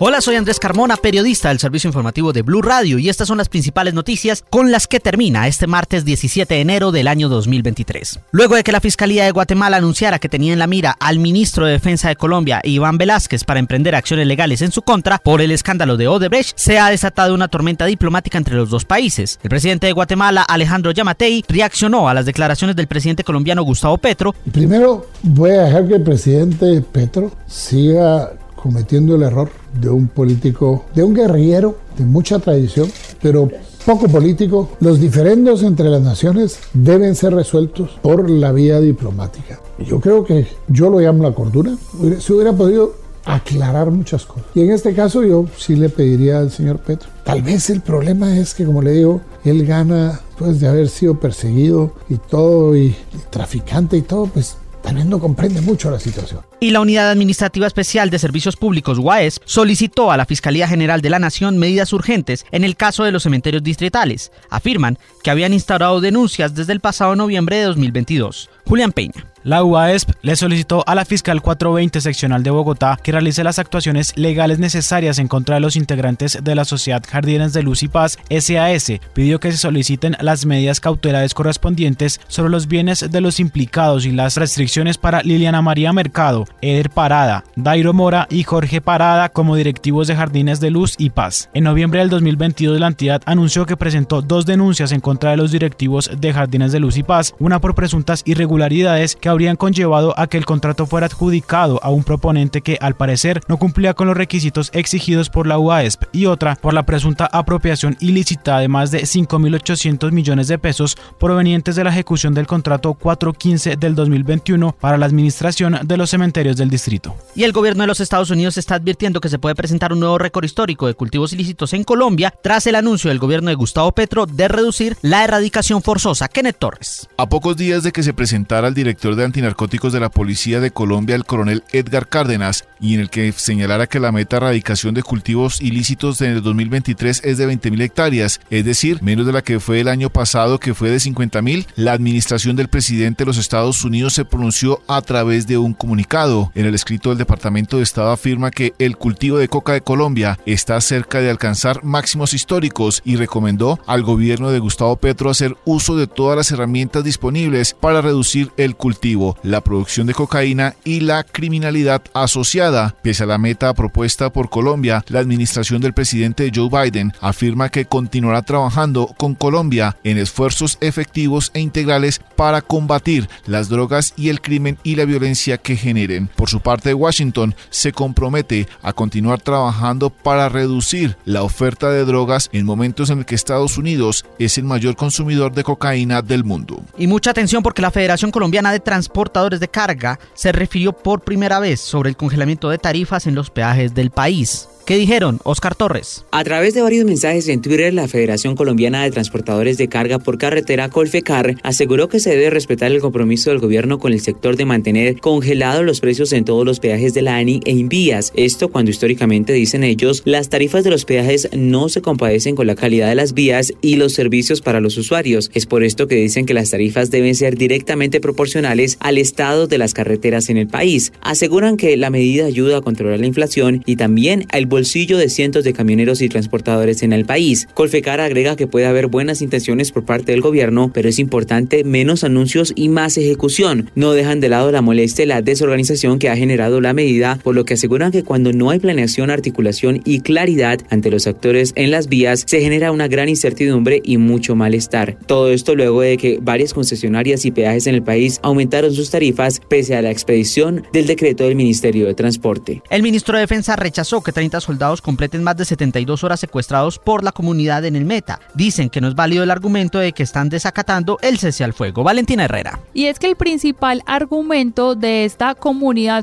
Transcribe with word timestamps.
Hola, 0.00 0.20
soy 0.20 0.36
Andrés 0.36 0.60
Carmona, 0.60 0.96
periodista 0.96 1.48
del 1.48 1.58
servicio 1.58 1.88
informativo 1.88 2.32
de 2.32 2.42
Blue 2.42 2.62
Radio 2.62 3.00
y 3.00 3.08
estas 3.08 3.26
son 3.26 3.38
las 3.38 3.48
principales 3.48 3.94
noticias 3.94 4.44
con 4.48 4.70
las 4.70 4.86
que 4.86 5.00
termina 5.00 5.48
este 5.48 5.66
martes 5.66 6.04
17 6.04 6.54
de 6.54 6.60
enero 6.60 6.92
del 6.92 7.08
año 7.08 7.28
2023. 7.28 8.20
Luego 8.30 8.54
de 8.54 8.62
que 8.62 8.70
la 8.70 8.80
Fiscalía 8.80 9.24
de 9.24 9.32
Guatemala 9.32 9.78
anunciara 9.78 10.20
que 10.20 10.28
tenía 10.28 10.52
en 10.52 10.60
la 10.60 10.68
mira 10.68 10.94
al 11.00 11.18
ministro 11.18 11.66
de 11.66 11.72
Defensa 11.72 12.10
de 12.10 12.14
Colombia, 12.14 12.60
Iván 12.62 12.96
Velázquez, 12.96 13.42
para 13.42 13.58
emprender 13.58 13.96
acciones 13.96 14.28
legales 14.28 14.62
en 14.62 14.70
su 14.70 14.82
contra 14.82 15.18
por 15.18 15.40
el 15.40 15.50
escándalo 15.50 15.96
de 15.96 16.06
Odebrecht, 16.06 16.56
se 16.56 16.78
ha 16.78 16.90
desatado 16.90 17.34
una 17.34 17.48
tormenta 17.48 17.84
diplomática 17.84 18.38
entre 18.38 18.54
los 18.54 18.70
dos 18.70 18.84
países. 18.84 19.40
El 19.42 19.50
presidente 19.50 19.88
de 19.88 19.94
Guatemala, 19.94 20.44
Alejandro 20.44 20.92
Yamatei, 20.92 21.44
reaccionó 21.48 22.08
a 22.08 22.14
las 22.14 22.24
declaraciones 22.24 22.76
del 22.76 22.86
presidente 22.86 23.24
colombiano 23.24 23.64
Gustavo 23.64 23.98
Petro. 23.98 24.32
Primero 24.52 25.08
voy 25.24 25.50
a 25.50 25.62
dejar 25.64 25.88
que 25.88 25.94
el 25.96 26.02
presidente 26.04 26.82
Petro 26.82 27.32
siga 27.48 28.30
cometiendo 28.68 29.14
el 29.14 29.22
error 29.22 29.48
de 29.80 29.88
un 29.88 30.08
político, 30.08 30.84
de 30.94 31.02
un 31.02 31.14
guerrillero 31.14 31.76
de 31.96 32.04
mucha 32.04 32.38
tradición, 32.38 32.90
pero 33.22 33.48
poco 33.86 34.08
político. 34.08 34.68
Los 34.80 35.00
diferendos 35.00 35.62
entre 35.62 35.88
las 35.88 36.02
naciones 36.02 36.58
deben 36.74 37.14
ser 37.14 37.34
resueltos 37.34 37.98
por 38.02 38.28
la 38.28 38.52
vía 38.52 38.78
diplomática. 38.78 39.58
Yo 39.78 40.00
creo 40.00 40.22
que 40.22 40.46
yo 40.66 40.90
lo 40.90 41.00
llamo 41.00 41.22
la 41.22 41.34
cordura. 41.34 41.72
Se 42.18 42.34
hubiera 42.34 42.52
podido 42.52 42.92
aclarar 43.24 43.90
muchas 43.90 44.26
cosas. 44.26 44.44
Y 44.54 44.60
en 44.60 44.72
este 44.72 44.92
caso 44.92 45.24
yo 45.24 45.46
sí 45.56 45.74
le 45.74 45.88
pediría 45.88 46.38
al 46.40 46.50
señor 46.50 46.78
Petro. 46.80 47.08
Tal 47.24 47.40
vez 47.40 47.70
el 47.70 47.80
problema 47.80 48.36
es 48.38 48.52
que, 48.52 48.66
como 48.66 48.82
le 48.82 48.92
digo, 48.92 49.22
él 49.44 49.64
gana 49.64 50.20
después 50.28 50.60
de 50.60 50.68
haber 50.68 50.90
sido 50.90 51.18
perseguido 51.18 51.92
y 52.10 52.16
todo, 52.16 52.76
y, 52.76 52.88
y 52.88 52.96
traficante 53.30 53.96
y 53.96 54.02
todo, 54.02 54.26
pues 54.26 54.58
también 54.82 55.08
no 55.08 55.18
comprende 55.18 55.60
mucho 55.60 55.90
la 55.90 55.98
situación. 55.98 56.40
Y 56.60 56.72
la 56.72 56.80
Unidad 56.80 57.10
Administrativa 57.10 57.68
Especial 57.68 58.10
de 58.10 58.18
Servicios 58.18 58.56
Públicos, 58.56 58.98
UAES, 58.98 59.40
solicitó 59.44 60.10
a 60.10 60.16
la 60.16 60.26
Fiscalía 60.26 60.66
General 60.66 61.00
de 61.00 61.10
la 61.10 61.20
Nación 61.20 61.56
medidas 61.56 61.92
urgentes 61.92 62.44
en 62.50 62.64
el 62.64 62.74
caso 62.74 63.04
de 63.04 63.12
los 63.12 63.22
cementerios 63.22 63.62
distritales. 63.62 64.32
Afirman 64.50 64.98
que 65.22 65.30
habían 65.30 65.52
instaurado 65.52 66.00
denuncias 66.00 66.56
desde 66.56 66.72
el 66.72 66.80
pasado 66.80 67.14
noviembre 67.14 67.58
de 67.58 67.64
2022. 67.64 68.50
Julián 68.64 68.90
Peña. 68.90 69.24
La 69.44 69.64
UASP 69.64 70.10
le 70.20 70.36
solicitó 70.36 70.84
a 70.86 70.94
la 70.94 71.04
fiscal 71.04 71.40
420 71.40 72.00
seccional 72.00 72.42
de 72.42 72.50
Bogotá 72.50 72.98
que 73.02 73.12
realice 73.12 73.44
las 73.44 73.58
actuaciones 73.58 74.14
legales 74.16 74.58
necesarias 74.58 75.18
en 75.18 75.28
contra 75.28 75.54
de 75.54 75.60
los 75.60 75.76
integrantes 75.76 76.38
de 76.42 76.54
la 76.54 76.64
Sociedad 76.64 77.02
Jardines 77.08 77.52
de 77.52 77.62
Luz 77.62 77.82
y 77.82 77.88
Paz 77.88 78.18
SAS. 78.28 78.92
Pidió 79.14 79.38
que 79.38 79.52
se 79.52 79.58
soliciten 79.58 80.16
las 80.20 80.44
medidas 80.44 80.80
cautelares 80.80 81.34
correspondientes 81.34 82.20
sobre 82.26 82.50
los 82.50 82.66
bienes 82.66 83.10
de 83.10 83.20
los 83.20 83.38
implicados 83.38 84.06
y 84.06 84.10
las 84.10 84.36
restricciones 84.36 84.98
para 84.98 85.22
Liliana 85.22 85.62
María 85.62 85.92
Mercado, 85.92 86.44
Eder 86.60 86.90
Parada, 86.90 87.44
Dairo 87.56 87.92
Mora 87.92 88.26
y 88.30 88.42
Jorge 88.42 88.80
Parada 88.80 89.28
como 89.28 89.56
directivos 89.56 90.08
de 90.08 90.16
Jardines 90.16 90.60
de 90.60 90.70
Luz 90.70 90.94
y 90.98 91.10
Paz. 91.10 91.48
En 91.54 91.64
noviembre 91.64 92.00
del 92.00 92.10
2022 92.10 92.80
la 92.80 92.86
entidad 92.86 93.22
anunció 93.26 93.66
que 93.66 93.76
presentó 93.76 94.22
dos 94.22 94.46
denuncias 94.46 94.92
en 94.92 95.00
contra 95.00 95.30
de 95.30 95.36
los 95.36 95.52
directivos 95.52 96.10
de 96.18 96.32
Jardines 96.32 96.72
de 96.72 96.80
Luz 96.80 96.96
y 96.96 97.02
Paz, 97.02 97.34
una 97.38 97.60
por 97.60 97.74
presuntas 97.74 98.22
irregularidades 98.24 99.16
que 99.16 99.28
habrían 99.28 99.56
conllevado 99.56 100.14
a 100.18 100.26
que 100.26 100.38
el 100.38 100.46
contrato 100.46 100.86
fuera 100.86 101.06
adjudicado 101.06 101.80
a 101.82 101.90
un 101.90 102.04
proponente 102.04 102.60
que 102.60 102.78
al 102.80 102.96
parecer 102.96 103.40
no 103.48 103.56
cumplía 103.58 103.94
con 103.94 104.06
los 104.06 104.16
requisitos 104.16 104.70
exigidos 104.72 105.30
por 105.30 105.46
la 105.46 105.58
UASP 105.58 106.04
y 106.12 106.26
otra 106.26 106.56
por 106.56 106.74
la 106.74 106.84
presunta 106.84 107.28
apropiación 107.30 107.96
ilícita 108.00 108.58
de 108.58 108.68
más 108.68 108.90
de 108.90 109.02
5.800 109.02 110.12
millones 110.12 110.48
de 110.48 110.58
pesos 110.58 110.96
provenientes 111.18 111.76
de 111.76 111.84
la 111.84 111.90
ejecución 111.90 112.34
del 112.34 112.46
contrato 112.46 112.94
415 112.94 113.76
del 113.76 113.94
2021 113.94 114.72
para 114.80 114.96
la 114.96 115.06
administración 115.06 115.78
de 115.84 115.96
los 115.96 116.10
cementerios 116.10 116.37
del 116.38 116.70
distrito. 116.70 117.16
Y 117.34 117.44
el 117.44 117.52
gobierno 117.52 117.82
de 117.82 117.88
los 117.88 118.00
Estados 118.00 118.30
Unidos 118.30 118.56
está 118.56 118.76
advirtiendo 118.76 119.20
que 119.20 119.28
se 119.28 119.38
puede 119.38 119.54
presentar 119.54 119.92
un 119.92 120.00
nuevo 120.00 120.18
récord 120.18 120.44
histórico 120.44 120.86
de 120.86 120.94
cultivos 120.94 121.32
ilícitos 121.32 121.72
en 121.72 121.84
Colombia 121.84 122.32
tras 122.42 122.66
el 122.66 122.76
anuncio 122.76 123.08
del 123.08 123.18
gobierno 123.18 123.50
de 123.50 123.56
Gustavo 123.56 123.92
Petro 123.92 124.26
de 124.26 124.48
reducir 124.48 124.96
la 125.02 125.24
erradicación 125.24 125.82
forzosa. 125.82 126.28
Kenneth 126.28 126.58
Torres. 126.58 127.08
A 127.16 127.28
pocos 127.28 127.56
días 127.56 127.82
de 127.82 127.92
que 127.92 128.02
se 128.02 128.14
presentara 128.14 128.68
el 128.68 128.74
director 128.74 129.16
de 129.16 129.24
antinarcóticos 129.24 129.92
de 129.92 130.00
la 130.00 130.10
Policía 130.10 130.60
de 130.60 130.70
Colombia, 130.70 131.16
el 131.16 131.24
coronel 131.24 131.64
Edgar 131.72 132.08
Cárdenas, 132.08 132.64
y 132.80 132.94
en 132.94 133.00
el 133.00 133.10
que 133.10 133.32
señalara 133.32 133.88
que 133.88 134.00
la 134.00 134.12
meta 134.12 134.36
de 134.36 134.46
erradicación 134.46 134.94
de 134.94 135.02
cultivos 135.02 135.60
ilícitos 135.60 136.20
en 136.20 136.32
el 136.32 136.42
2023 136.42 137.22
es 137.24 137.38
de 137.38 137.48
20.000 137.48 137.82
hectáreas, 137.82 138.40
es 138.50 138.64
decir, 138.64 139.02
menos 139.02 139.26
de 139.26 139.32
la 139.32 139.42
que 139.42 139.58
fue 139.60 139.80
el 139.80 139.88
año 139.88 140.10
pasado 140.10 140.58
que 140.60 140.74
fue 140.74 140.90
de 140.90 140.98
50.000, 140.98 141.66
la 141.76 141.92
administración 141.92 142.56
del 142.56 142.68
presidente 142.68 143.24
de 143.24 143.26
los 143.26 143.38
Estados 143.38 143.84
Unidos 143.84 144.14
se 144.14 144.24
pronunció 144.24 144.80
a 144.86 145.02
través 145.02 145.46
de 145.46 145.58
un 145.58 145.74
comunicado. 145.74 146.27
En 146.28 146.66
el 146.66 146.74
escrito 146.74 147.08
del 147.08 147.18
Departamento 147.18 147.78
de 147.78 147.82
Estado 147.82 148.10
afirma 148.10 148.50
que 148.50 148.74
el 148.78 148.98
cultivo 148.98 149.38
de 149.38 149.48
coca 149.48 149.72
de 149.72 149.80
Colombia 149.80 150.38
está 150.44 150.78
cerca 150.82 151.20
de 151.20 151.30
alcanzar 151.30 151.84
máximos 151.84 152.34
históricos 152.34 153.00
y 153.02 153.16
recomendó 153.16 153.80
al 153.86 154.02
gobierno 154.02 154.50
de 154.50 154.58
Gustavo 154.58 154.96
Petro 154.96 155.30
hacer 155.30 155.56
uso 155.64 155.96
de 155.96 156.06
todas 156.06 156.36
las 156.36 156.52
herramientas 156.52 157.02
disponibles 157.02 157.72
para 157.72 158.02
reducir 158.02 158.50
el 158.58 158.76
cultivo, 158.76 159.38
la 159.42 159.62
producción 159.62 160.06
de 160.06 160.12
cocaína 160.12 160.74
y 160.84 161.00
la 161.00 161.24
criminalidad 161.24 162.02
asociada. 162.12 162.94
Pese 163.02 163.22
a 163.22 163.26
la 163.26 163.38
meta 163.38 163.72
propuesta 163.72 164.30
por 164.30 164.50
Colombia, 164.50 165.02
la 165.08 165.20
administración 165.20 165.80
del 165.80 165.94
presidente 165.94 166.52
Joe 166.54 166.68
Biden 166.68 167.14
afirma 167.22 167.70
que 167.70 167.86
continuará 167.86 168.42
trabajando 168.42 169.14
con 169.16 169.34
Colombia 169.34 169.96
en 170.04 170.18
esfuerzos 170.18 170.76
efectivos 170.82 171.52
e 171.54 171.60
integrales 171.60 172.20
para 172.36 172.60
combatir 172.60 173.30
las 173.46 173.70
drogas 173.70 174.12
y 174.14 174.28
el 174.28 174.42
crimen 174.42 174.76
y 174.82 174.96
la 174.96 175.06
violencia 175.06 175.56
que 175.56 175.78
Por 176.26 176.48
su 176.48 176.60
parte, 176.60 176.92
Washington 176.94 177.54
se 177.70 177.92
compromete 177.92 178.66
a 178.82 178.92
continuar 178.92 179.40
trabajando 179.40 180.10
para 180.10 180.48
reducir 180.48 181.16
la 181.24 181.42
oferta 181.42 181.90
de 181.90 182.04
drogas 182.04 182.50
en 182.52 182.66
momentos 182.66 183.10
en 183.10 183.20
el 183.20 183.26
que 183.26 183.34
Estados 183.34 183.78
Unidos 183.78 184.24
es 184.38 184.58
el 184.58 184.64
mayor 184.64 184.96
consumidor 184.96 185.52
de 185.52 185.64
cocaína 185.64 186.22
del 186.22 186.44
mundo. 186.44 186.82
Y 186.98 187.06
mucha 187.06 187.30
atención 187.30 187.62
porque 187.62 187.82
la 187.82 187.90
Federación 187.90 188.30
Colombiana 188.30 188.72
de 188.72 188.80
Transportadores 188.80 189.60
de 189.60 189.68
Carga 189.68 190.18
se 190.34 190.52
refirió 190.52 190.92
por 190.92 191.20
primera 191.20 191.60
vez 191.60 191.80
sobre 191.80 192.10
el 192.10 192.16
congelamiento 192.16 192.70
de 192.70 192.78
tarifas 192.78 193.26
en 193.26 193.34
los 193.34 193.50
peajes 193.50 193.94
del 193.94 194.10
país. 194.10 194.68
¿Qué 194.88 194.96
dijeron? 194.96 195.38
Oscar 195.44 195.74
Torres. 195.74 196.24
A 196.30 196.42
través 196.44 196.72
de 196.72 196.80
varios 196.80 197.04
mensajes 197.04 197.46
en 197.48 197.60
Twitter, 197.60 197.92
la 197.92 198.08
Federación 198.08 198.56
Colombiana 198.56 199.02
de 199.02 199.10
Transportadores 199.10 199.76
de 199.76 199.90
Carga 199.90 200.18
por 200.18 200.38
Carretera, 200.38 200.88
Colfecar, 200.88 201.56
aseguró 201.62 202.08
que 202.08 202.20
se 202.20 202.30
debe 202.30 202.48
respetar 202.48 202.90
el 202.90 203.02
compromiso 203.02 203.50
del 203.50 203.58
gobierno 203.58 203.98
con 203.98 204.14
el 204.14 204.22
sector 204.22 204.56
de 204.56 204.64
mantener 204.64 205.20
congelados 205.20 205.84
los 205.84 206.00
precios 206.00 206.07
en 206.08 206.44
todos 206.46 206.64
los 206.64 206.80
peajes 206.80 207.12
de 207.12 207.20
la 207.20 207.36
ANI 207.36 207.60
e 207.66 207.72
Invías. 207.72 208.32
Esto 208.34 208.68
cuando 208.68 208.90
históricamente, 208.90 209.52
dicen 209.52 209.84
ellos, 209.84 210.22
las 210.24 210.48
tarifas 210.48 210.82
de 210.82 210.90
los 210.90 211.04
peajes 211.04 211.50
no 211.54 211.90
se 211.90 212.00
compadecen 212.00 212.56
con 212.56 212.66
la 212.66 212.74
calidad 212.74 213.10
de 213.10 213.14
las 213.14 213.34
vías 213.34 213.74
y 213.82 213.96
los 213.96 214.14
servicios 214.14 214.62
para 214.62 214.80
los 214.80 214.96
usuarios. 214.96 215.50
Es 215.52 215.66
por 215.66 215.84
esto 215.84 216.08
que 216.08 216.14
dicen 216.14 216.46
que 216.46 216.54
las 216.54 216.70
tarifas 216.70 217.10
deben 217.10 217.34
ser 217.34 217.58
directamente 217.58 218.20
proporcionales 218.20 218.96
al 219.00 219.18
estado 219.18 219.66
de 219.66 219.76
las 219.76 219.92
carreteras 219.92 220.48
en 220.48 220.56
el 220.56 220.66
país. 220.66 221.12
Aseguran 221.20 221.76
que 221.76 221.94
la 221.98 222.08
medida 222.08 222.46
ayuda 222.46 222.78
a 222.78 222.80
controlar 222.80 223.20
la 223.20 223.26
inflación 223.26 223.82
y 223.84 223.96
también 223.96 224.46
al 224.50 224.64
bolsillo 224.64 225.18
de 225.18 225.28
cientos 225.28 225.62
de 225.62 225.74
camioneros 225.74 226.22
y 226.22 226.30
transportadores 226.30 227.02
en 227.02 227.12
el 227.12 227.26
país. 227.26 227.68
Colfecar 227.74 228.22
agrega 228.22 228.56
que 228.56 228.66
puede 228.66 228.86
haber 228.86 229.08
buenas 229.08 229.42
intenciones 229.42 229.92
por 229.92 230.06
parte 230.06 230.32
del 230.32 230.40
gobierno, 230.40 230.90
pero 230.94 231.10
es 231.10 231.18
importante 231.18 231.84
menos 231.84 232.24
anuncios 232.24 232.72
y 232.74 232.88
más 232.88 233.18
ejecución. 233.18 233.90
No 233.94 234.12
dejan 234.12 234.40
de 234.40 234.48
lado 234.48 234.72
la 234.72 234.80
molestia 234.80 235.24
y 235.24 235.28
la 235.28 235.42
desorganización 235.42 235.97
que 236.18 236.30
ha 236.30 236.36
generado 236.36 236.80
la 236.80 236.92
medida, 236.92 237.38
por 237.42 237.54
lo 237.54 237.64
que 237.64 237.74
aseguran 237.74 238.12
que 238.12 238.22
cuando 238.22 238.52
no 238.52 238.70
hay 238.70 238.78
planeación, 238.78 239.30
articulación 239.30 240.00
y 240.04 240.20
claridad 240.20 240.80
ante 240.90 241.10
los 241.10 241.26
actores 241.26 241.72
en 241.74 241.90
las 241.90 242.08
vías, 242.08 242.44
se 242.46 242.60
genera 242.60 242.92
una 242.92 243.08
gran 243.08 243.28
incertidumbre 243.28 244.00
y 244.04 244.16
mucho 244.16 244.54
malestar. 244.54 245.18
Todo 245.26 245.50
esto 245.50 245.74
luego 245.74 246.00
de 246.02 246.16
que 246.16 246.38
varias 246.40 246.72
concesionarias 246.72 247.44
y 247.44 247.50
peajes 247.50 247.86
en 247.88 247.96
el 247.96 248.02
país 248.02 248.38
aumentaron 248.42 248.94
sus 248.94 249.10
tarifas 249.10 249.60
pese 249.68 249.96
a 249.96 250.02
la 250.02 250.10
expedición 250.10 250.84
del 250.92 251.06
decreto 251.06 251.44
del 251.44 251.56
Ministerio 251.56 252.06
de 252.06 252.14
Transporte. 252.14 252.80
El 252.90 253.02
ministro 253.02 253.36
de 253.36 253.40
Defensa 253.40 253.74
rechazó 253.74 254.22
que 254.22 254.32
30 254.32 254.60
soldados 254.60 255.02
completen 255.02 255.42
más 255.42 255.56
de 255.56 255.64
72 255.64 256.22
horas 256.22 256.38
secuestrados 256.38 256.98
por 256.98 257.24
la 257.24 257.32
comunidad 257.32 257.84
en 257.84 257.96
el 257.96 258.04
Meta. 258.04 258.40
Dicen 258.54 258.88
que 258.88 259.00
no 259.00 259.08
es 259.08 259.14
válido 259.14 259.42
el 259.42 259.50
argumento 259.50 259.98
de 259.98 260.12
que 260.12 260.22
están 260.22 260.48
desacatando 260.48 261.18
el 261.22 261.38
cese 261.38 261.64
al 261.64 261.72
fuego. 261.72 262.04
Valentina 262.04 262.44
Herrera. 262.44 262.80
Y 262.94 263.06
es 263.06 263.18
que 263.18 263.26
el 263.26 263.36
principal 263.36 264.02
argumento 264.06 264.94
de 264.94 265.24
esta 265.24 265.54
comunidad 265.54 265.77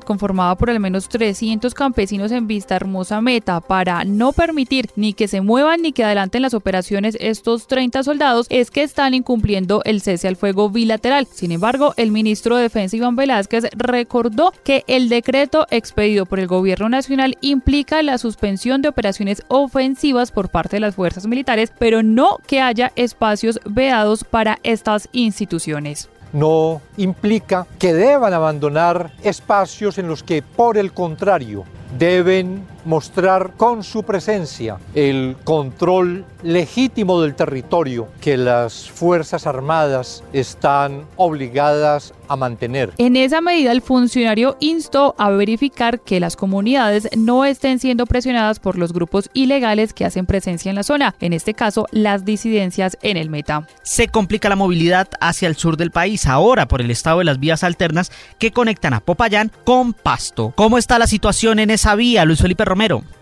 conformada 0.06 0.56
por 0.56 0.70
al 0.70 0.80
menos 0.80 1.08
300 1.08 1.74
campesinos 1.74 2.32
en 2.32 2.48
Vista 2.48 2.76
Hermosa 2.76 3.22
Meta 3.22 3.62
para 3.62 4.04
no 4.04 4.34
permitir 4.34 4.90
ni 4.96 5.14
que 5.14 5.28
se 5.28 5.42
muevan 5.42 5.82
ni 5.82 5.92
que 5.92 6.04
adelanten 6.04 6.42
las 6.42 6.54
operaciones 6.54 7.18
estos 7.20 7.68
30 7.68 8.04
soldados 8.04 8.48
es 8.50 8.70
que 8.70 8.84
están 8.84 9.14
incumpliendo 9.14 9.82
el 9.86 10.02
cese 10.02 10.28
al 10.28 10.36
fuego 10.36 10.70
bilateral. 10.70 11.28
Sin 11.32 11.52
embargo, 11.52 11.94
el 11.98 12.12
ministro 12.12 12.58
de 12.58 12.64
Defensa 12.64 12.98
Iván 12.98 13.16
Velázquez 13.16 13.66
recordó 13.76 14.54
que 14.64 14.84
el 14.88 15.10
decreto 15.10 15.68
expedido 15.72 16.26
por 16.26 16.40
el 16.40 16.48
gobierno 16.48 16.90
nacional 16.90 17.38
implica 17.42 18.04
la 18.04 18.18
suspensión 18.18 18.82
de 18.82 18.90
operaciones 18.90 19.44
ofensivas 19.48 20.32
por 20.32 20.50
parte 20.50 20.76
de 20.78 20.82
las 20.82 20.96
fuerzas 20.96 21.28
militares, 21.28 21.72
pero 21.80 22.04
no 22.04 22.38
que 22.46 22.62
haya 22.62 22.92
espacios 22.96 23.60
vedados 23.66 24.24
para 24.24 24.60
estas 24.64 25.08
instituciones 25.14 26.10
no 26.36 26.82
implica 26.98 27.66
que 27.80 27.94
deban 27.94 28.34
abandonar 28.34 29.12
espacios 29.24 29.98
en 29.98 30.10
los 30.10 30.22
que, 30.22 30.42
por 30.42 30.78
el 30.78 30.92
contrario, 30.92 31.64
deben 31.98 32.68
mostrar 32.86 33.54
con 33.58 33.84
su 33.84 34.04
presencia 34.04 34.78
el 34.94 35.36
control 35.44 36.26
legítimo 36.44 37.22
del 37.22 37.36
territorio 37.36 38.08
que 38.22 38.38
las 38.38 38.90
Fuerzas 38.90 39.48
Armadas 39.48 40.24
están 40.32 41.06
obligadas 41.18 42.14
a 42.28 42.36
mantener. 42.36 42.94
En 42.98 43.16
esa 43.16 43.42
medida, 43.42 43.72
el 43.72 43.82
funcionario 43.82 44.58
instó 44.60 45.16
a 45.18 45.30
verificar 45.30 46.00
que 46.00 46.20
las 46.20 46.36
comunidades 46.36 47.10
no 47.16 47.46
estén 47.46 47.80
siendo 47.80 48.06
presionadas 48.06 48.60
por 48.60 48.78
los 48.78 48.94
grupos 48.94 49.30
ilegales 49.34 49.94
que 49.94 50.06
hacen 50.06 50.26
presencia 50.26 50.70
en 50.70 50.76
la 50.76 50.84
zona, 50.84 51.16
en 51.20 51.34
este 51.34 51.54
caso 51.54 51.88
las 51.92 52.26
disidencias 52.26 52.98
en 53.02 53.18
el 53.18 53.30
Meta. 53.30 53.68
Se 53.84 54.08
complica 54.08 54.50
la 54.50 54.56
movilidad 54.56 55.08
hacia 55.20 55.48
el 55.48 55.56
sur 55.56 55.78
del 55.78 55.92
país 55.92 56.28
ahora 56.28 56.68
por 56.68 56.82
el 56.82 56.92
estado 56.92 57.20
de 57.20 57.26
las 57.26 57.40
vías 57.40 57.64
alternas 57.64 58.12
que 58.40 58.52
conectan 58.52 58.94
a 58.94 59.00
Popayán 59.00 59.52
con 59.64 59.94
Pasto. 59.94 60.54
¿Cómo 60.56 60.78
está 60.78 61.00
la 61.00 61.08
situación 61.08 61.60
en 61.60 61.70
esa 61.70 61.96
vía, 61.96 62.26
Luis 62.26 62.42
Felipe 62.42 62.66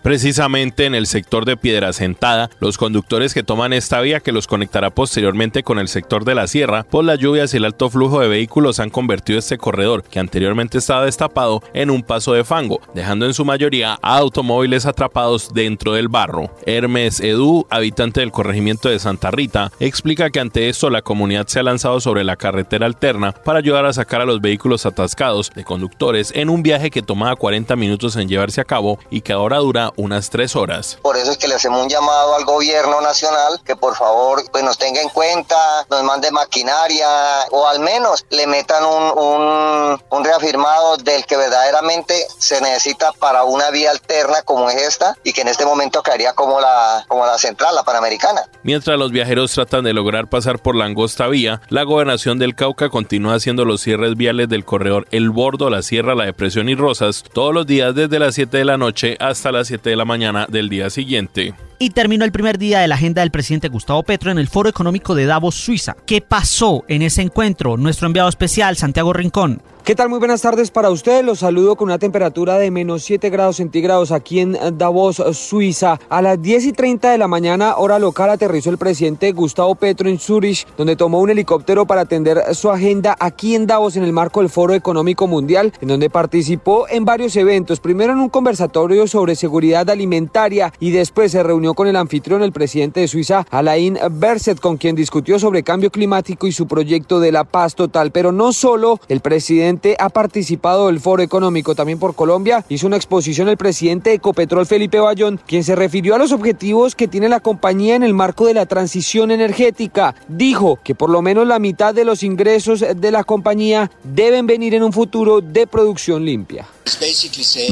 Precisamente 0.02 0.84
en 0.84 0.96
el 0.96 1.06
sector 1.06 1.44
de 1.44 1.56
Piedra 1.56 1.92
Sentada, 1.92 2.50
los 2.58 2.76
conductores 2.76 3.32
que 3.32 3.44
toman 3.44 3.72
esta 3.72 4.00
vía 4.00 4.18
que 4.18 4.32
los 4.32 4.48
conectará 4.48 4.90
posteriormente 4.90 5.62
con 5.62 5.78
el 5.78 5.86
sector 5.86 6.24
de 6.24 6.34
la 6.34 6.48
sierra, 6.48 6.82
por 6.82 7.04
las 7.04 7.20
lluvias 7.20 7.54
y 7.54 7.58
el 7.58 7.64
alto 7.64 7.88
flujo 7.88 8.18
de 8.20 8.26
vehículos 8.26 8.80
han 8.80 8.90
convertido 8.90 9.38
este 9.38 9.56
corredor, 9.56 10.02
que 10.02 10.18
anteriormente 10.18 10.78
estaba 10.78 11.04
destapado, 11.04 11.62
en 11.72 11.90
un 11.90 12.02
paso 12.02 12.32
de 12.32 12.42
fango, 12.42 12.80
dejando 12.94 13.26
en 13.26 13.32
su 13.32 13.44
mayoría 13.44 13.96
a 14.02 14.18
automóviles 14.18 14.86
atrapados 14.86 15.54
dentro 15.54 15.92
del 15.92 16.08
barro. 16.08 16.50
Hermes 16.66 17.20
Edu, 17.20 17.66
habitante 17.70 18.20
del 18.20 18.32
corregimiento 18.32 18.88
de 18.88 18.98
Santa 18.98 19.30
Rita, 19.30 19.70
explica 19.78 20.30
que 20.30 20.40
ante 20.40 20.68
esto 20.68 20.90
la 20.90 21.02
comunidad 21.02 21.46
se 21.46 21.60
ha 21.60 21.62
lanzado 21.62 22.00
sobre 22.00 22.24
la 22.24 22.36
carretera 22.36 22.86
alterna 22.86 23.32
para 23.32 23.60
ayudar 23.60 23.86
a 23.86 23.92
sacar 23.92 24.20
a 24.20 24.26
los 24.26 24.40
vehículos 24.40 24.84
atascados 24.84 25.52
de 25.54 25.64
conductores 25.64 26.32
en 26.34 26.50
un 26.50 26.64
viaje 26.64 26.90
que 26.90 27.02
tomaba 27.02 27.36
40 27.36 27.76
minutos 27.76 28.16
en 28.16 28.28
llevarse 28.28 28.60
a 28.60 28.64
cabo 28.64 28.98
y 29.10 29.20
que 29.20 29.32
ahora 29.32 29.43
dura 29.52 29.92
unas 29.96 30.30
3 30.30 30.56
horas. 30.56 30.98
Por 31.02 31.16
eso 31.16 31.30
es 31.30 31.38
que 31.38 31.48
le 31.48 31.54
hacemos 31.54 31.82
un 31.82 31.88
llamado 31.88 32.34
al 32.34 32.44
gobierno 32.44 33.00
nacional 33.00 33.60
que 33.64 33.76
por 33.76 33.94
favor 33.94 34.42
pues, 34.50 34.64
nos 34.64 34.78
tenga 34.78 35.00
en 35.00 35.08
cuenta, 35.08 35.56
nos 35.90 36.02
mande 36.02 36.30
maquinaria 36.30 37.06
o 37.50 37.66
al 37.66 37.80
menos 37.80 38.24
le 38.30 38.46
metan 38.46 38.84
un, 38.84 39.18
un, 39.18 40.02
un 40.10 40.24
reafirmado 40.24 40.96
del 40.96 41.26
que 41.26 41.36
verdaderamente 41.36 42.14
se 42.38 42.60
necesita 42.60 43.12
para 43.12 43.44
una 43.44 43.70
vía 43.70 43.90
alterna 43.90 44.42
como 44.42 44.68
es 44.70 44.76
esta 44.82 45.16
y 45.24 45.32
que 45.32 45.42
en 45.42 45.48
este 45.48 45.64
momento 45.64 46.02
caería 46.02 46.32
como 46.32 46.60
la, 46.60 47.04
como 47.08 47.26
la 47.26 47.38
central, 47.38 47.74
la 47.74 47.82
panamericana. 47.82 48.42
Mientras 48.62 48.98
los 48.98 49.10
viajeros 49.10 49.52
tratan 49.52 49.84
de 49.84 49.92
lograr 49.92 50.28
pasar 50.28 50.58
por 50.58 50.74
la 50.74 50.84
angosta 50.86 51.26
vía, 51.28 51.60
la 51.68 51.82
gobernación 51.82 52.38
del 52.38 52.54
Cauca 52.54 52.88
continúa 52.88 53.34
haciendo 53.34 53.64
los 53.64 53.80
cierres 53.80 54.16
viales 54.16 54.48
del 54.48 54.64
corredor 54.64 55.06
El 55.10 55.30
Bordo, 55.30 55.70
La 55.70 55.82
Sierra, 55.82 56.14
La 56.14 56.24
Depresión 56.24 56.68
y 56.68 56.74
Rosas 56.74 57.24
todos 57.32 57.52
los 57.52 57.66
días 57.66 57.94
desde 57.94 58.18
las 58.18 58.34
7 58.34 58.58
de 58.58 58.64
la 58.64 58.78
noche 58.78 59.16
hasta 59.34 59.50
las 59.50 59.66
7 59.66 59.90
de 59.90 59.96
la 59.96 60.04
mañana 60.04 60.46
del 60.48 60.68
día 60.68 60.90
siguiente 60.90 61.54
y 61.78 61.90
terminó 61.90 62.24
el 62.24 62.32
primer 62.32 62.56
día 62.56 62.80
de 62.80 62.88
la 62.88 62.94
agenda 62.94 63.20
del 63.20 63.30
presidente 63.30 63.68
Gustavo 63.68 64.02
Petro 64.04 64.30
en 64.30 64.38
el 64.38 64.48
Foro 64.48 64.68
Económico 64.68 65.14
de 65.14 65.26
Davos, 65.26 65.56
Suiza. 65.56 65.96
¿Qué 66.06 66.20
pasó 66.20 66.84
en 66.88 67.02
ese 67.02 67.22
encuentro? 67.22 67.76
Nuestro 67.76 68.06
enviado 68.06 68.28
especial, 68.28 68.76
Santiago 68.76 69.12
Rincón. 69.12 69.60
¿Qué 69.84 69.94
tal? 69.94 70.08
Muy 70.08 70.18
buenas 70.18 70.40
tardes 70.40 70.70
para 70.70 70.88
ustedes. 70.88 71.22
Los 71.22 71.40
saludo 71.40 71.76
con 71.76 71.88
una 71.88 71.98
temperatura 71.98 72.56
de 72.56 72.70
menos 72.70 73.02
7 73.02 73.28
grados 73.28 73.56
centígrados 73.56 74.12
aquí 74.12 74.40
en 74.40 74.56
Davos, 74.78 75.22
Suiza. 75.32 76.00
A 76.08 76.22
las 76.22 76.40
10 76.40 76.64
y 76.64 76.72
30 76.72 77.10
de 77.10 77.18
la 77.18 77.28
mañana, 77.28 77.76
hora 77.76 77.98
local, 77.98 78.30
aterrizó 78.30 78.70
el 78.70 78.78
presidente 78.78 79.32
Gustavo 79.32 79.74
Petro 79.74 80.08
en 80.08 80.18
Zurich, 80.18 80.66
donde 80.78 80.96
tomó 80.96 81.20
un 81.20 81.28
helicóptero 81.28 81.84
para 81.84 82.00
atender 82.00 82.54
su 82.54 82.70
agenda 82.70 83.14
aquí 83.20 83.54
en 83.54 83.66
Davos 83.66 83.96
en 83.96 84.04
el 84.04 84.14
marco 84.14 84.40
del 84.40 84.48
Foro 84.48 84.72
Económico 84.72 85.26
Mundial, 85.26 85.74
en 85.82 85.88
donde 85.88 86.08
participó 86.08 86.88
en 86.88 87.04
varios 87.04 87.36
eventos. 87.36 87.78
Primero 87.78 88.14
en 88.14 88.20
un 88.20 88.30
conversatorio 88.30 89.06
sobre 89.06 89.36
seguridad 89.36 89.90
alimentaria 89.90 90.72
y 90.80 90.92
después 90.92 91.30
se 91.30 91.42
reunió 91.42 91.74
con 91.74 91.88
el 91.88 91.96
anfitrión, 91.96 92.42
el 92.42 92.52
presidente 92.52 93.00
de 93.00 93.08
Suiza, 93.08 93.46
Alain 93.50 93.98
Berset, 94.12 94.60
con 94.60 94.78
quien 94.78 94.96
discutió 94.96 95.38
sobre 95.38 95.62
cambio 95.62 95.90
climático 95.90 96.46
y 96.46 96.52
su 96.52 96.66
proyecto 96.66 97.20
de 97.20 97.32
la 97.32 97.44
paz 97.44 97.74
total. 97.74 98.12
Pero 98.12 98.32
no 98.32 98.54
solo 98.54 98.98
el 99.08 99.20
presidente 99.20 99.73
ha 99.98 100.08
participado 100.08 100.86
del 100.86 101.00
foro 101.00 101.22
económico 101.22 101.74
también 101.74 101.98
por 101.98 102.14
Colombia. 102.14 102.64
Hizo 102.68 102.86
una 102.86 102.96
exposición 102.96 103.48
el 103.48 103.56
presidente 103.56 104.10
de 104.10 104.16
Ecopetrol, 104.16 104.66
Felipe 104.66 104.98
Bayón, 104.98 105.40
quien 105.46 105.64
se 105.64 105.74
refirió 105.74 106.14
a 106.14 106.18
los 106.18 106.32
objetivos 106.32 106.94
que 106.94 107.08
tiene 107.08 107.28
la 107.28 107.40
compañía 107.40 107.94
en 107.94 108.02
el 108.02 108.14
marco 108.14 108.46
de 108.46 108.54
la 108.54 108.66
transición 108.66 109.30
energética. 109.30 110.14
Dijo 110.28 110.78
que 110.82 110.94
por 110.94 111.10
lo 111.10 111.22
menos 111.22 111.46
la 111.46 111.58
mitad 111.58 111.94
de 111.94 112.04
los 112.04 112.22
ingresos 112.22 112.84
de 112.94 113.10
la 113.10 113.24
compañía 113.24 113.90
deben 114.02 114.46
venir 114.46 114.74
en 114.74 114.82
un 114.82 114.92
futuro 114.92 115.40
de 115.40 115.66
producción 115.66 116.24
limpia. 116.24 116.66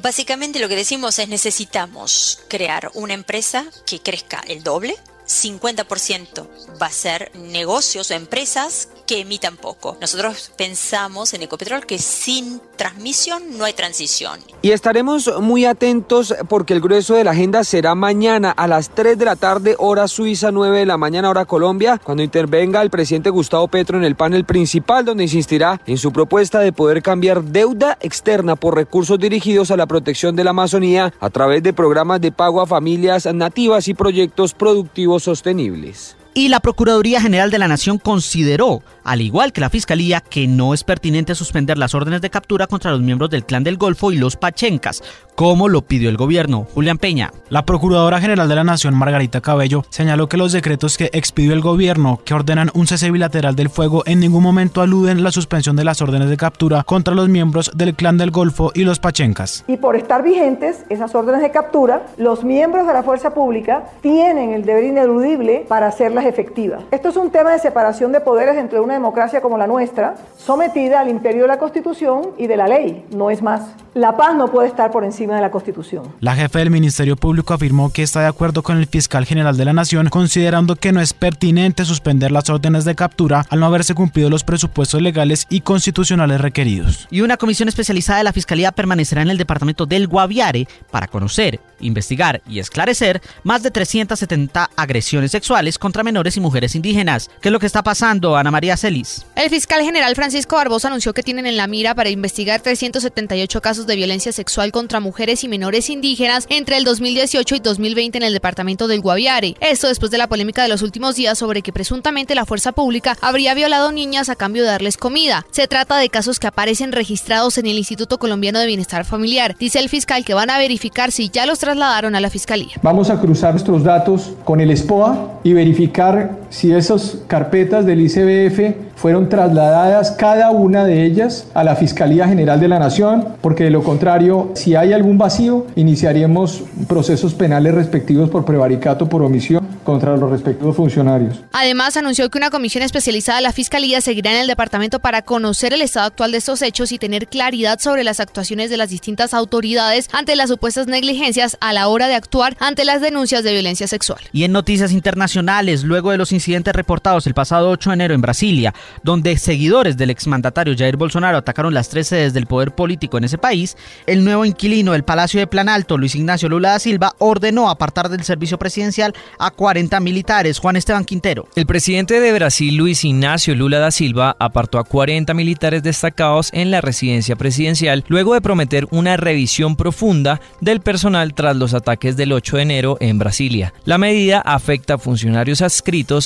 Básicamente 0.03 0.59
lo 0.59 0.69
que 0.69 0.77
decimos 0.77 1.19
es 1.19 1.29
necesitamos 1.29 2.41
crear 2.49 2.91
una 2.95 3.15
empresa 3.15 3.65
que 3.87 4.01
crezca 4.01 4.43
el 4.49 4.63
doble 4.63 4.95
50% 5.33 6.47
va 6.81 6.87
a 6.87 6.91
ser 6.91 7.33
negocios 7.35 8.11
o 8.11 8.15
empresas 8.15 8.89
que 9.07 9.21
emitan 9.21 9.57
poco. 9.57 9.97
Nosotros 10.01 10.53
pensamos 10.57 11.33
en 11.35 11.43
Ecopetrol 11.43 11.87
que 11.87 11.99
sin 11.99 12.61
transmisión 12.77 13.59
no 13.59 13.65
hay 13.65 13.73
transición. 13.73 14.41
Y 14.63 14.71
estaremos 14.71 15.31
muy 15.41 15.65
atentos 15.65 16.35
porque 16.49 16.75
el 16.75 16.81
grueso 16.81 17.15
de 17.15 17.25
la 17.25 17.33
agenda 17.33 17.65
será 17.65 17.95
mañana 17.95 18.51
a 18.51 18.67
las 18.67 18.91
3 18.91 19.19
de 19.19 19.25
la 19.25 19.37
tarde, 19.37 19.75
hora 19.79 20.07
suiza, 20.07 20.53
9 20.53 20.81
de 20.81 20.87
la 20.87 20.99
mañana, 20.99 21.31
hora 21.31 21.45
Colombia, 21.45 22.01
cuando 22.03 22.23
intervenga 22.23 22.83
el 22.83 22.91
presidente 22.91 23.31
Gustavo 23.31 23.69
Petro 23.69 23.99
en 23.99 24.05
el 24.05 24.17
panel 24.17 24.45
principal, 24.45 25.05
donde 25.05 25.25
insistirá 25.25 25.81
en 25.87 25.99
su 25.99 26.13
propuesta 26.13 26.61
de 26.61 26.73
poder 26.73 27.03
cambiar 27.03 27.43
deuda 27.43 27.99
externa 28.01 28.57
por 28.57 28.77
recursos 28.77 29.19
dirigidos 29.19 29.71
a 29.71 29.77
la 29.77 29.87
protección 29.87 30.37
de 30.37 30.45
la 30.45 30.51
Amazonía 30.51 31.13
a 31.21 31.31
través 31.31 31.63
de 31.63 31.73
programas 31.73 32.21
de 32.21 32.33
pago 32.33 32.61
a 32.61 32.67
familias 32.67 33.27
nativas 33.33 33.89
y 33.89 33.95
proyectos 33.95 34.55
productivos 34.55 35.22
sostenibles. 35.23 36.17
Y 36.35 36.49
la 36.49 36.61
Procuraduría 36.61 37.21
General 37.21 37.51
de 37.51 37.59
la 37.59 37.69
Nación 37.69 37.99
consideró, 37.99 38.83
al 39.05 39.21
igual 39.21 39.53
que 39.53 39.61
la 39.61 39.69
Fiscalía, 39.69 40.23
que 40.23 40.47
no 40.47 40.73
es 40.73 40.83
pertinente 40.83 41.35
suspender 41.35 41.77
las 41.77 41.95
órdenes 41.95 42.23
de 42.23 42.31
captura 42.31 42.67
contra 42.67 42.91
los 42.91 43.03
miembros 43.03 43.29
del 43.29 43.45
Clan 43.45 43.65
del 43.65 43.77
Golfo 43.77 44.13
y 44.13 44.17
los 44.17 44.37
Pachencas, 44.37 45.03
como 45.35 45.69
lo 45.69 45.83
pidió 45.83 46.09
el 46.09 46.17
gobierno. 46.17 46.67
Julián 46.73 46.97
Peña. 46.97 47.33
La 47.51 47.67
Procuradora 47.67 48.19
General 48.19 48.49
de 48.49 48.55
la 48.55 48.65
Nación, 48.65 48.95
Margarita 48.95 49.43
Cabello, 49.43 49.85
señaló 49.91 50.31
que 50.31 50.39
los 50.39 50.53
decretos 50.53 50.97
que 50.97 51.11
expidió 51.13 51.53
el 51.53 51.61
gobierno, 51.61 52.21
que 52.25 52.33
ordenan 52.33 52.71
un 52.73 52.87
cese 52.87 53.11
bilateral 53.11 53.55
del 53.55 53.69
fuego, 53.69 54.03
en 54.07 54.21
ningún 54.21 54.43
momento 54.43 54.81
aluden 54.81 55.19
a 55.19 55.23
la 55.23 55.33
suspensión 55.33 55.77
de 55.77 55.85
las 55.85 56.01
órdenes 56.01 56.31
de 56.31 56.39
captura 56.39 56.83
contra 56.83 57.15
los 57.15 57.29
miembros 57.29 57.71
del 57.75 57.95
Clan 57.95 58.17
del 58.17 58.31
Golfo 58.31 58.73
y 58.75 58.85
los 58.85 59.01
Pachencas. 59.01 59.65
Y 59.69 59.77
por 59.77 59.97
estar 59.97 60.23
vigentes 60.23 60.85
esas 60.89 61.15
órdenes 61.15 61.43
de 61.43 61.51
captura, 61.51 62.07
los 62.17 62.43
miembros 62.43 62.87
de 62.87 62.95
la 62.95 63.03
fuerza 63.03 63.35
pública 63.35 63.85
tienen 64.01 64.55
el 64.55 64.65
deber 64.65 64.85
ineludible 64.85 65.67
para 65.69 65.89
hacerlas 65.89 66.22
efectivas. 66.25 66.85
Esto 66.91 67.09
es 67.09 67.17
un 67.17 67.31
tema 67.31 67.53
de 67.53 67.59
separación 67.59 68.13
de 68.13 68.21
poderes 68.21 68.57
dentro 68.57 68.79
de 68.79 68.85
una 68.85 68.95
democracia 68.95 69.41
como 69.41 69.59
la 69.59 69.67
nuestra, 69.67 70.15
sometida 70.37 71.01
al 71.01 71.09
imperio 71.09 71.43
de 71.43 71.49
la 71.49 71.59
Constitución 71.59 72.31
y 72.39 72.47
de 72.47 72.57
la 72.57 72.69
ley, 72.69 73.05
no 73.11 73.31
es 73.31 73.43
más. 73.43 73.63
La 73.95 74.17
paz 74.17 74.35
no 74.35 74.49
puede 74.51 74.69
estar 74.69 74.91
por 74.91 75.05
encima 75.05 75.35
de 75.35 75.43
la 75.43 75.51
Constitución. 75.51 76.05
La 76.21 76.35
jefe 76.35 76.61
del 76.61 76.71
Ministerio 76.71 77.15
Público 77.15 77.53
afirmó 77.53 77.93
que 77.93 78.03
está 78.03 78.21
de 78.21 78.27
acuerdo 78.27 78.63
con 78.63 78.79
el 78.79 78.87
fiscal 78.87 79.27
general 79.27 79.59
de 79.59 79.67
la 79.67 79.75
Nación, 79.75 80.09
considerando 80.09 80.77
que 80.77 80.93
no 80.93 81.01
es 81.01 81.13
pertinente 81.13 81.85
suspender 81.85 82.33
las 82.33 82.49
órdenes 82.49 82.87
de 82.87 82.95
captura 82.95 83.45
al 83.51 83.61
no 83.61 83.67
haberse 83.67 83.95
cumplido 83.95 84.31
los 84.31 84.45
presupuestos 84.45 85.03
legales 85.03 85.47
y 85.51 85.61
constitucionales 85.61 86.41
requeridos. 86.41 87.07
Y 87.11 87.21
una 87.21 87.37
comisión 87.37 87.69
especializada 87.69 88.19
de 88.19 88.25
la 88.25 88.33
Fiscalía 88.33 88.73
permanecerá 88.73 89.21
en 89.21 89.31
el 89.31 89.37
departamento 89.37 89.85
del 89.85 90.09
Guaviare 90.09 90.67
para 90.91 91.07
conocer, 91.07 91.61
investigar 91.81 92.41
y 92.49 92.61
esclarecer 92.61 93.21
más 93.43 93.63
de 93.63 93.71
370 93.71 94.71
agresiones 94.75 95.33
sexuales 95.33 95.79
contra 95.79 96.03
menores 96.03 96.12
y 96.13 96.41
mujeres 96.41 96.75
indígenas. 96.75 97.31
¿Qué 97.41 97.49
es 97.49 97.53
lo 97.53 97.59
que 97.59 97.67
está 97.67 97.83
pasando, 97.83 98.37
Ana 98.37 98.51
María 98.51 98.77
Celis? 98.77 99.25
El 99.35 99.49
fiscal 99.49 99.83
general 99.83 100.15
Francisco 100.15 100.57
Barbosa 100.57 100.89
anunció 100.89 101.15
que 101.15 101.23
tienen 101.23 101.47
en 101.47 101.57
la 101.57 101.67
mira 101.67 101.95
para 101.95 102.11
investigar 102.11 102.61
378 102.61 103.61
casos 103.63 103.87
de 103.87 103.97
violencia 103.97 104.31
sexual 104.31 104.73
contra 104.73 105.01
mujeres 105.01 105.43
y 105.43 105.49
menores 105.49 105.89
indígenas 105.89 106.47
entre 106.51 106.77
el 106.77 106.85
2018 106.85 107.57
y 107.57 107.61
2020 107.61 108.19
en 108.19 108.25
el 108.25 108.35
departamento 108.35 108.89
del 108.89 109.01
Guaviare. 109.01 109.57
Esto 109.61 109.89
después 109.89 110.11
de 110.11 110.19
la 110.19 110.29
polémica 110.29 110.63
de 110.63 110.69
los 110.69 110.83
últimos 110.83 111.17
días 111.17 111.39
sobre 111.39 111.63
que 111.63 111.73
presuntamente 111.73 112.35
la 112.35 112.45
fuerza 112.45 112.73
pública 112.73 113.17
habría 113.23 113.55
violado 113.55 113.91
niñas 113.91 114.29
a 114.29 114.37
cambio 114.37 114.63
de 114.63 114.69
darles 114.69 114.99
comida. 114.99 115.47
Se 115.51 115.67
trata 115.67 115.97
de 115.97 116.11
casos 116.11 116.39
que 116.39 116.47
aparecen 116.47 116.93
registrados 116.93 117.57
en 117.57 117.67
el 117.67 117.79
Instituto 117.79 118.19
Colombiano 118.19 118.59
de 118.59 118.67
Bienestar 118.67 119.07
Familiar. 119.07 119.57
Dice 119.59 119.79
el 119.79 119.89
fiscal 119.89 120.25
que 120.25 120.35
van 120.35 120.51
a 120.51 120.59
verificar 120.59 121.11
si 121.11 121.31
ya 121.31 121.47
los 121.47 121.59
trasladaron 121.59 122.15
a 122.15 122.21
la 122.21 122.29
fiscalía. 122.29 122.75
Vamos 122.83 123.09
a 123.09 123.19
cruzar 123.19 123.53
nuestros 123.53 123.83
datos 123.83 124.33
con 124.45 124.61
el 124.61 124.77
SPOA 124.77 125.41
y 125.45 125.53
verificar 125.53 126.02
si 126.51 126.73
esas 126.73 127.19
carpetas 127.27 127.87
del 127.87 128.01
ICBF 128.01 128.93
fueron 129.03 129.29
trasladadas 129.29 130.13
cada 130.13 130.51
una 130.53 130.85
de 130.85 131.05
ellas 131.05 131.47
a 131.55 131.65
la 131.65 131.75
Fiscalía 131.75 132.29
General 132.29 132.61
de 132.61 132.69
la 132.69 132.79
Nación, 132.79 133.27
porque 133.41 133.65
de 133.65 133.71
lo 133.71 133.83
contrario, 133.83 134.53
si 134.55 134.77
hay 134.77 134.93
algún 134.93 135.19
vacío, 135.19 135.67
iniciaremos 135.75 136.63
procesos 136.87 137.35
penales 137.35 137.75
respectivos 137.75 138.31
por 138.31 138.45
prevaricato 138.45 139.09
por 139.09 139.23
omisión 139.23 139.67
contra 139.83 140.17
los 140.17 140.31
respectivos 140.31 140.77
funcionarios. 140.77 141.41
Además, 141.53 141.97
anunció 141.97 142.31
que 142.31 142.39
una 142.39 142.51
comisión 142.51 142.85
especializada 142.85 143.39
de 143.39 143.43
la 143.43 143.53
Fiscalía 143.53 144.01
seguirá 144.01 144.31
en 144.31 144.43
el 144.43 144.47
departamento 144.47 145.01
para 145.01 145.23
conocer 145.23 145.73
el 145.73 145.83
estado 145.83 146.07
actual 146.07 146.31
de 146.31 146.39
estos 146.39 146.63
hechos 146.63 146.93
y 146.93 146.99
tener 146.99 147.27
claridad 147.27 147.81
sobre 147.81 148.05
las 148.05 148.21
actuaciones 148.21 148.71
de 148.71 148.77
las 148.77 148.91
distintas 148.91 149.35
autoridades 149.35 150.09
ante 150.13 150.37
las 150.37 150.51
supuestas 150.51 150.87
negligencias 150.87 151.57
a 151.61 151.73
la 151.73 151.89
hora 151.89 152.07
de 152.07 152.15
actuar 152.15 152.57
ante 152.61 152.85
las 152.85 153.01
denuncias 153.01 153.43
de 153.43 153.53
violencia 153.53 153.89
sexual. 153.89 154.21
Y 154.33 154.45
en 154.45 154.53
noticias 154.53 154.93
internacionales, 154.93 155.83
luego 155.93 156.11
de 156.11 156.17
los 156.17 156.33
incidentes 156.33 156.75
reportados 156.75 157.27
el 157.27 157.35
pasado 157.35 157.69
8 157.69 157.91
de 157.91 157.95
enero 157.95 158.15
en 158.15 158.23
Brasilia, 158.23 158.73
donde 159.03 159.37
seguidores 159.37 159.99
del 159.99 160.09
exmandatario 160.09 160.75
Jair 160.75 160.97
Bolsonaro 160.97 161.37
atacaron 161.37 161.75
las 161.75 161.91
tres 161.91 162.09
sedes 162.09 162.33
del 162.33 162.47
poder 162.47 162.75
político 162.75 163.19
en 163.19 163.25
ese 163.25 163.37
país, 163.37 163.77
el 164.07 164.25
nuevo 164.25 164.47
inquilino 164.47 164.93
del 164.93 165.05
Palacio 165.05 165.39
de 165.39 165.47
Planalto, 165.47 165.99
Luis 165.99 166.15
Ignacio 166.15 166.49
Lula 166.49 166.71
da 166.71 166.79
Silva, 166.79 167.13
ordenó 167.19 167.69
apartar 167.69 168.09
del 168.09 168.25
servicio 168.25 168.59
presidencial 168.59 169.13
a 169.39 169.51
40 169.51 170.01
militares. 170.01 170.59
Juan 170.59 170.77
Esteban 170.77 171.05
Quintero. 171.05 171.47
El 171.57 171.67
presidente 171.67 172.19
de 172.21 172.33
Brasil, 172.33 172.75
Luis 172.75 173.05
Ignacio 173.05 173.55
Lula 173.55 173.79
da 173.79 173.91
Silva, 173.91 174.35
apartó 174.39 174.79
a 174.79 174.85
40 174.85 175.35
militares 175.35 175.83
destacados 175.83 176.49
en 176.55 176.71
la 176.71 176.81
residencia 176.81 177.37
presidencial 177.37 178.03
luego 178.09 178.33
de 178.33 178.41
prometer 178.41 178.87
una 178.93 179.19
revisión 179.19 179.77
profunda 179.77 180.41
del 180.63 180.81
personal 180.81 181.35
tras 181.35 181.55
los 181.55 181.75
ataques 181.75 182.17
del 182.17 182.33
8 182.33 182.57
de 182.57 182.63
enero 182.63 182.97
en 183.01 183.19
Brasilia. 183.19 183.75
La 183.85 183.99
medida 183.99 184.41
afecta 184.41 184.95
a 184.95 184.99
funcionarios 184.99 185.61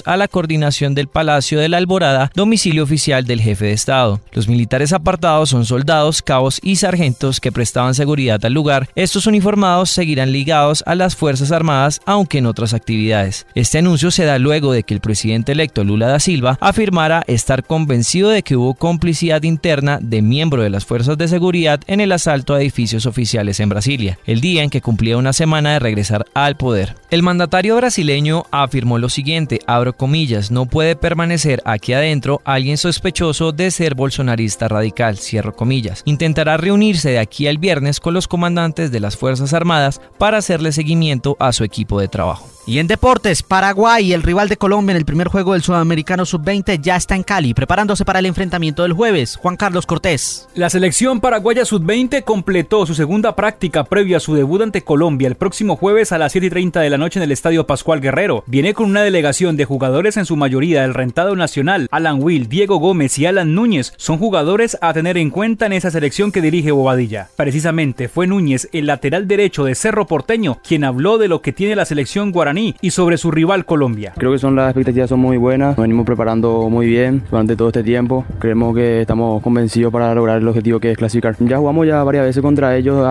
a 0.05 0.17
la 0.17 0.29
coordinación 0.29 0.95
del 0.95 1.09
Palacio 1.09 1.59
de 1.59 1.69
la 1.69 1.79
Alborada, 1.79 2.31
domicilio 2.35 2.83
oficial 2.83 3.25
del 3.25 3.41
jefe 3.41 3.65
de 3.67 3.73
Estado. 3.73 4.21
Los 4.33 4.49
militares 4.49 4.93
apartados 4.93 5.49
son 5.49 5.65
soldados, 5.65 6.21
cabos 6.21 6.61
y 6.63 6.77
sargentos 6.77 7.41
que 7.41 7.53
prestaban 7.53 7.95
seguridad 7.95 8.45
al 8.45 8.53
lugar. 8.53 8.89
Estos 8.95 9.27
uniformados 9.27 9.91
seguirán 9.91 10.31
ligados 10.31 10.85
a 10.87 10.95
las 10.95 11.17
Fuerzas 11.17 11.53
Armadas, 11.53 12.01
aunque 12.05 12.39
en 12.39 12.47
otras 12.47 12.75
actividades. 12.75 13.47
Este 13.55 13.79
anuncio 13.79 14.11
se 14.11 14.25
da 14.25 14.39
luego 14.39 14.73
de 14.73 14.83
que 14.83 14.93
el 14.93 15.01
presidente 15.01 15.53
electo 15.53 15.85
Lula 15.85 16.09
da 16.09 16.21
Silva 16.21 16.59
afirmara 16.61 17.25
estar 17.27 17.65
convencido 17.65 18.29
de 18.29 18.43
que 18.43 18.57
hubo 18.57 18.75
complicidad 18.75 19.43
interna 19.43 19.99
de 20.03 20.21
miembros 20.21 20.65
de 20.65 20.71
las 20.71 20.85
fuerzas 20.85 21.17
de 21.17 21.29
seguridad 21.29 21.81
en 21.87 22.01
el 22.01 22.13
asalto 22.13 22.55
a 22.55 22.61
edificios 22.61 23.07
oficiales 23.07 23.59
en 23.61 23.71
Brasilia, 23.71 24.19
el 24.27 24.41
día 24.41 24.63
en 24.63 24.71
que 24.71 24.83
cumplía 24.83 25.17
una 25.17 25.33
semana 25.33 25.73
de 25.73 25.79
regresar 25.79 26.27
al 26.35 26.57
poder. 26.57 26.95
El 27.11 27.23
mandatario 27.23 27.77
brasileño 27.77 28.45
afirmó 28.51 28.99
lo 28.99 29.09
siguiente, 29.09 29.46
abro 29.67 29.93
comillas, 29.93 30.50
no 30.50 30.67
puede 30.67 30.97
permanecer 30.97 31.62
aquí 31.65 31.93
adentro 31.93 32.41
alguien 32.45 32.76
sospechoso 32.76 33.53
de 33.53 33.71
ser 33.71 33.95
bolsonarista 33.95 34.69
radical, 34.69 35.19
cierro 35.19 35.55
comillas. 35.55 36.03
Intentará 36.05 36.57
reunirse 36.57 37.11
de 37.11 37.19
aquí 37.19 37.47
al 37.47 37.59
viernes 37.59 38.00
con 38.00 38.15
los 38.15 38.29
comandantes 38.29 38.91
de 38.91 39.00
las 39.00 39.17
Fuerzas 39.17 39.53
Armadas 39.53 40.00
para 40.19 40.38
hacerle 40.38 40.73
seguimiento 40.73 41.37
a 41.38 41.53
su 41.53 41.65
equipo 41.65 42.00
de 42.00 42.09
trabajo. 42.09 42.49
Y 42.69 42.81
en 42.81 42.88
deportes, 42.88 43.45
Paraguay, 43.45 44.12
el 44.12 44.25
rival 44.25 44.49
de 44.49 44.57
Colombia 44.57 44.91
en 44.91 44.97
el 44.97 45.05
primer 45.05 45.29
juego 45.29 45.53
del 45.53 45.62
Sudamericano 45.62 46.26
Sub-20, 46.26 46.81
ya 46.81 46.97
está 46.97 47.15
en 47.15 47.23
Cali, 47.23 47.55
preparándose 47.55 48.05
para 48.05 48.19
el 48.19 48.26
enfrentamiento 48.26 48.83
del 48.83 48.93
jueves. 48.93 49.37
Juan 49.37 49.57
Carlos 49.57 49.87
Cortés. 49.87 50.49
La 50.57 50.69
selección 50.69 51.21
paraguaya 51.21 51.65
Sub-20 51.65 52.25
completó 52.25 52.85
su 52.85 52.97
segunda 52.97 53.37
práctica 53.37 53.85
previa 53.85 54.17
a 54.17 54.21
su 54.21 54.35
debut 54.35 54.62
ante 54.62 54.83
Colombia 54.83 55.29
el 55.29 55.37
próximo 55.37 55.76
jueves 55.76 56.11
a 56.11 56.19
las 56.19 56.33
7 56.33 56.49
y 56.49 56.50
30 56.50 56.81
de 56.81 56.91
la 56.91 56.99
noche 56.99 57.21
en 57.21 57.23
el 57.23 57.31
Estadio 57.31 57.69
Pascual 57.69 58.00
Guerrero. 58.00 58.43
Viene 58.49 58.75
con 58.75 58.91
una 58.91 59.03
delegación 59.03 59.36
de 59.37 59.66
jugadores 59.66 60.16
en 60.16 60.25
su 60.25 60.35
mayoría 60.35 60.81
del 60.81 60.95
rentado 60.95 61.37
nacional. 61.37 61.88
Alan 61.90 62.23
Will, 62.23 62.49
Diego 62.49 62.78
Gómez 62.78 63.19
y 63.19 63.26
Alan 63.26 63.55
Núñez 63.55 63.93
son 63.99 64.16
jugadores 64.16 64.78
a 64.81 64.95
tener 64.95 65.19
en 65.19 65.28
cuenta 65.28 65.66
en 65.66 65.75
esa 65.75 65.90
selección 65.90 66.33
que 66.33 66.40
dirige 66.40 66.73
Bobadilla. 66.73 67.28
Precisamente 67.37 68.09
fue 68.09 68.26
Núñez, 68.26 68.71
el 68.73 68.87
lateral 68.87 69.28
derecho 69.28 69.64
de 69.64 69.75
Cerro 69.75 70.07
Porteño, 70.07 70.59
quien 70.66 70.85
habló 70.85 71.19
de 71.19 71.28
lo 71.28 71.43
que 71.43 71.52
tiene 71.52 71.76
la 71.76 71.85
selección 71.85 72.33
guaraní 72.33 72.76
y 72.81 72.93
sobre 72.93 73.19
su 73.19 73.31
rival 73.31 73.66
Colombia. 73.66 74.14
Creo 74.16 74.33
que 74.33 74.38
son 74.38 74.57
las 74.57 74.71
expectativas 74.71 75.11
son 75.11 75.21
muy 75.21 75.37
buenas, 75.37 75.76
nos 75.76 75.85
venimos 75.85 76.07
preparando 76.07 76.71
muy 76.71 76.87
bien 76.87 77.23
durante 77.31 77.57
todo 77.57 77.69
este 77.69 77.83
tiempo. 77.83 78.25
Creemos 78.38 78.75
que 78.75 79.02
estamos 79.02 79.43
convencidos 79.43 79.93
para 79.93 80.14
lograr 80.14 80.38
el 80.38 80.49
objetivo 80.49 80.81
que 80.81 80.93
es 80.93 80.97
clasificar. 80.97 81.37
Ya 81.40 81.59
jugamos 81.59 81.87
ya 81.87 82.02
varias 82.05 82.25
veces 82.25 82.43
contra 82.43 82.75
ellos, 82.75 83.07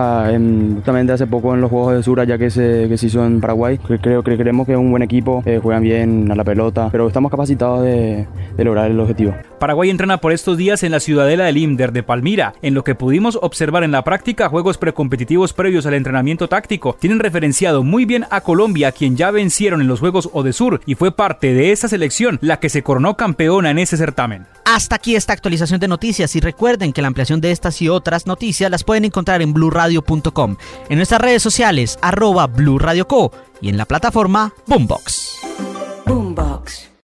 justamente 0.74 1.12
hace 1.12 1.28
poco 1.28 1.54
en 1.54 1.60
los 1.60 1.70
Juegos 1.70 1.94
de 1.94 2.02
Sura, 2.02 2.24
ya 2.24 2.36
que 2.36 2.50
se, 2.50 2.86
que 2.88 2.98
se 2.98 3.06
hizo 3.06 3.24
en 3.24 3.40
Paraguay. 3.40 3.78
Creo 3.78 4.24
que 4.24 4.36
creemos 4.36 4.66
que 4.66 4.72
es 4.72 4.78
un 4.78 4.90
buen 4.90 5.04
equipo, 5.04 5.44
eh, 5.46 5.60
juegan 5.62 5.84
bien 6.06 6.30
a 6.30 6.34
la 6.34 6.44
pelota, 6.44 6.88
pero 6.90 7.06
estamos 7.06 7.30
capacitados 7.30 7.82
de, 7.82 8.26
de 8.56 8.64
lograr 8.64 8.90
el 8.90 8.98
objetivo. 9.00 9.34
Paraguay 9.58 9.90
entrena 9.90 10.18
por 10.18 10.32
estos 10.32 10.56
días 10.56 10.82
en 10.82 10.92
la 10.92 11.00
ciudadela 11.00 11.44
del 11.44 11.56
IMDER 11.56 11.92
de 11.92 12.02
Palmira, 12.02 12.54
en 12.62 12.74
lo 12.74 12.84
que 12.84 12.94
pudimos 12.94 13.38
observar 13.40 13.84
en 13.84 13.92
la 13.92 14.04
práctica 14.04 14.48
juegos 14.48 14.78
precompetitivos 14.78 15.52
previos 15.52 15.86
al 15.86 15.94
entrenamiento 15.94 16.48
táctico. 16.48 16.96
Tienen 16.98 17.20
referenciado 17.20 17.82
muy 17.82 18.04
bien 18.04 18.26
a 18.30 18.42
Colombia, 18.42 18.92
quien 18.92 19.16
ya 19.16 19.30
vencieron 19.30 19.80
en 19.80 19.88
los 19.88 20.00
Juegos 20.00 20.28
Odesur 20.32 20.80
y 20.86 20.94
fue 20.94 21.14
parte 21.14 21.54
de 21.54 21.72
esa 21.72 21.88
selección 21.88 22.38
la 22.42 22.58
que 22.58 22.68
se 22.68 22.82
coronó 22.82 23.16
campeona 23.16 23.70
en 23.70 23.78
ese 23.78 23.96
certamen. 23.96 24.46
Hasta 24.64 24.96
aquí 24.96 25.16
esta 25.16 25.32
actualización 25.32 25.80
de 25.80 25.88
noticias 25.88 26.34
y 26.36 26.40
recuerden 26.40 26.92
que 26.92 27.00
la 27.00 27.08
ampliación 27.08 27.40
de 27.40 27.52
estas 27.52 27.80
y 27.82 27.88
otras 27.88 28.26
noticias 28.26 28.70
las 28.70 28.84
pueden 28.84 29.04
encontrar 29.04 29.40
en 29.40 29.52
blurradio.com, 29.52 30.56
en 30.88 30.96
nuestras 30.96 31.20
redes 31.20 31.42
sociales 31.42 31.98
arroba 32.02 32.46
blurradioco 32.46 33.32
y 33.60 33.68
en 33.68 33.76
la 33.76 33.84
plataforma 33.84 34.52
Boombox. 34.66 35.75
Boombox. 36.06 36.95